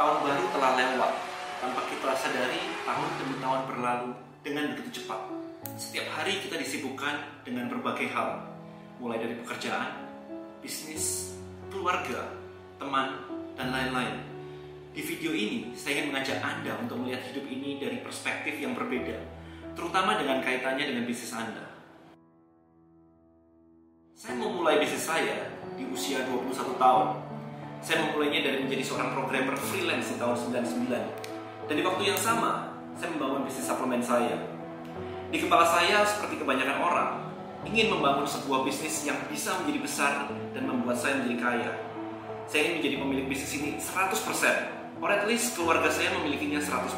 [0.00, 1.12] Tahun baru telah lewat.
[1.60, 5.28] Tanpa kita sadari, tahun demi tahun berlalu dengan begitu cepat.
[5.76, 8.48] Setiap hari kita disibukkan dengan berbagai hal,
[8.96, 10.08] mulai dari pekerjaan,
[10.64, 11.36] bisnis,
[11.68, 12.32] keluarga,
[12.80, 13.28] teman,
[13.60, 14.24] dan lain-lain.
[14.96, 19.20] Di video ini, saya ingin mengajak Anda untuk melihat hidup ini dari perspektif yang berbeda,
[19.76, 21.76] terutama dengan kaitannya dengan bisnis Anda.
[24.16, 27.29] Saya memulai bisnis saya di usia 21 tahun.
[27.80, 31.68] Saya memulainya dari menjadi seorang programmer freelance di tahun 99.
[31.68, 34.36] Dan di waktu yang sama, saya membangun bisnis suplemen saya.
[35.32, 37.10] Di kepala saya, seperti kebanyakan orang,
[37.64, 40.12] ingin membangun sebuah bisnis yang bisa menjadi besar
[40.52, 41.70] dan membuat saya menjadi kaya.
[42.50, 46.90] Saya ingin menjadi pemilik bisnis ini 100%, or at least keluarga saya memilikinya 100%.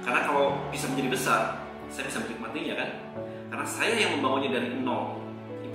[0.00, 1.40] Karena kalau bisa menjadi besar,
[1.92, 2.88] saya bisa menikmatinya kan?
[3.52, 5.18] Karena saya yang membangunnya dari nol,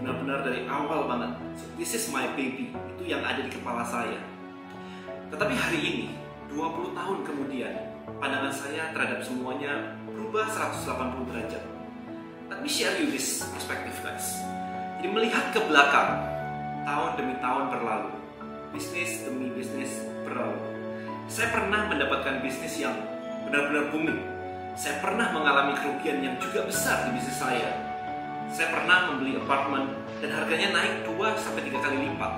[0.05, 1.33] benar-benar dari awal banget.
[1.57, 4.21] So, this is my baby, itu yang ada di kepala saya.
[5.33, 6.05] Tetapi hari ini,
[6.53, 7.73] 20 tahun kemudian,
[8.21, 11.63] pandangan saya terhadap semuanya berubah 180 derajat.
[12.53, 14.45] Let me share you this perspective guys.
[15.01, 16.21] Jadi melihat ke belakang,
[16.85, 18.13] tahun demi tahun berlalu,
[18.77, 20.61] bisnis demi bisnis berlalu.
[21.25, 22.93] Saya pernah mendapatkan bisnis yang
[23.49, 24.21] benar-benar booming.
[24.77, 27.94] Saya pernah mengalami kerugian yang juga besar di bisnis saya.
[28.51, 32.33] Saya pernah membeli apartemen dan harganya naik 2 sampai 3 kali lipat.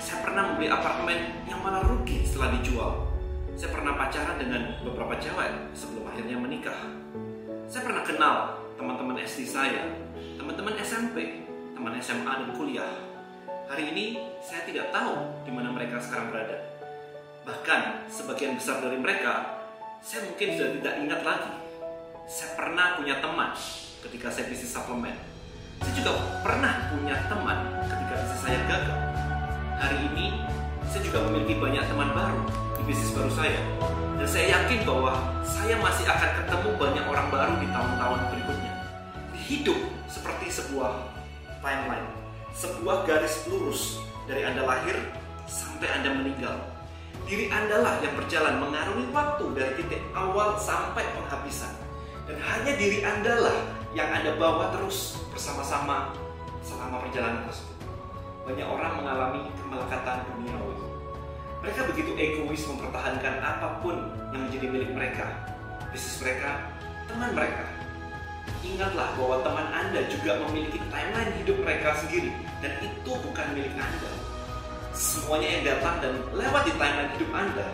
[0.00, 3.04] Saya pernah membeli apartemen yang malah rugi setelah dijual.
[3.52, 6.80] Saya pernah pacaran dengan beberapa cewek sebelum akhirnya menikah.
[7.68, 8.36] Saya pernah kenal
[8.80, 9.92] teman-teman SD saya,
[10.40, 12.92] teman-teman SMP, teman SMA dan kuliah.
[13.68, 16.58] Hari ini saya tidak tahu di mana mereka sekarang berada.
[17.42, 19.62] Bahkan sebagian besar dari mereka,
[20.02, 21.52] saya mungkin sudah tidak ingat lagi.
[22.26, 23.54] Saya pernah punya teman
[24.02, 25.31] ketika saya bisnis suplemen.
[25.82, 26.12] Saya juga
[26.46, 27.58] pernah punya teman
[27.90, 29.00] ketika bisnis saya gagal.
[29.82, 30.26] Hari ini,
[30.86, 32.40] saya juga memiliki banyak teman baru
[32.78, 33.58] di bisnis baru saya.
[34.14, 38.72] Dan saya yakin bahwa saya masih akan ketemu banyak orang baru di tahun-tahun berikutnya.
[39.42, 41.02] Hidup seperti sebuah
[41.58, 42.08] timeline,
[42.54, 43.98] sebuah garis lurus
[44.30, 44.94] dari Anda lahir
[45.50, 46.56] sampai Anda meninggal.
[47.26, 51.91] Diri Anda lah yang berjalan mengarungi waktu dari titik awal sampai penghabisan.
[52.26, 53.58] Dan hanya diri Anda lah
[53.92, 56.14] yang Anda bawa terus bersama-sama
[56.62, 57.76] selama perjalanan tersebut.
[58.46, 60.76] Banyak orang mengalami kemelekatan duniawi.
[61.62, 63.94] Mereka begitu egois mempertahankan apa pun
[64.34, 65.30] yang menjadi milik mereka,
[65.94, 66.58] bisnis mereka,
[67.06, 67.62] teman mereka.
[68.66, 74.10] Ingatlah bahwa teman Anda juga memiliki timeline hidup mereka sendiri dan itu bukan milik Anda.
[74.90, 77.66] Semuanya yang datang dan lewat di timeline hidup Anda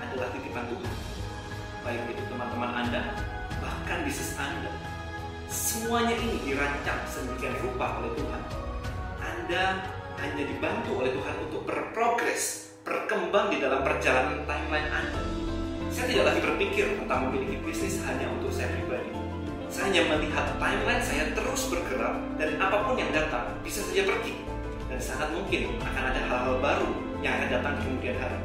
[0.00, 0.94] adalah titipan Tuhan.
[1.82, 3.00] Baik itu teman-teman Anda,
[3.92, 4.72] bahkan bisnis Anda.
[5.52, 8.42] Semuanya ini dirancang sedemikian rupa oleh Tuhan.
[9.20, 9.84] Anda
[10.16, 15.20] hanya dibantu oleh Tuhan untuk berprogres, berkembang di dalam perjalanan timeline Anda.
[15.92, 19.12] Saya tidak lagi berpikir tentang memiliki bisnis hanya untuk saya pribadi.
[19.68, 24.40] Saya hanya melihat timeline saya terus bergerak dan apa pun yang datang bisa saja pergi.
[24.88, 26.88] Dan sangat mungkin akan ada hal-hal baru
[27.20, 28.40] yang akan datang di kemudian hari.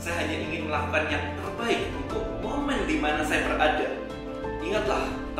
[0.00, 4.07] Saya hanya ingin melakukan yang terbaik untuk momen di mana saya berada.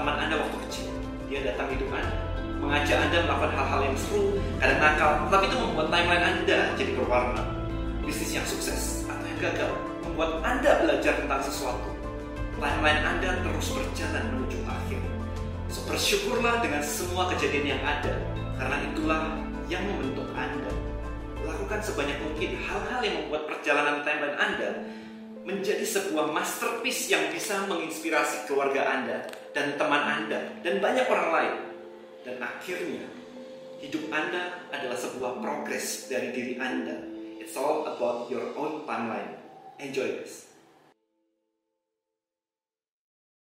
[0.08, 0.88] Teman Anda waktu kecil.
[1.28, 2.16] Dia datang hidup Anda,
[2.64, 7.44] mengajak Anda melakukan hal-hal yang seru, kadang nakal, tetapi itu membuat timeline Anda jadi berwarna.
[8.08, 9.69] Bisnis yang sukses atau yang gagal
[10.08, 11.92] membuat Anda belajar tentang sesuatu.
[12.56, 15.00] Timeline Anda terus berjalan menuju akhir.
[15.69, 18.16] So, bersyukurlah dengan semua kejadian yang ada,
[18.56, 19.22] karena itulah
[19.69, 20.72] yang membentuk Anda.
[21.44, 24.88] Lakukan sebanyak mungkin hal-hal yang membuat perjalanan timeline Anda
[25.48, 29.25] menjadi sebuah masterpiece yang bisa menginspirasi keluarga Anda
[29.56, 31.54] dan teman Anda dan banyak orang lain.
[32.28, 33.09] Dan akhirnya,
[33.81, 37.00] hidup Anda adalah sebuah progres dari diri Anda.
[37.41, 39.41] It's all about your own timeline.
[39.81, 40.53] Enjoy this.